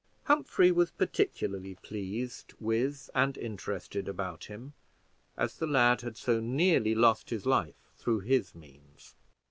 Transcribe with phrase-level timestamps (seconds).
[0.23, 4.73] Humphrey was particularly pleased with and interested about him,
[5.37, 9.13] as the lad had so nearly lost his life through his means.